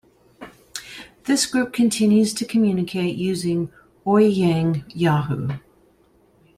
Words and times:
This 1.25 1.45
group 1.45 1.73
continues 1.73 2.33
to 2.33 2.43
communicate 2.43 3.17
using 3.17 3.71
Ouyang 4.03 4.83
Yahoo! 4.95 5.49